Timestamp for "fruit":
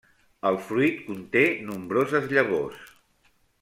0.69-1.03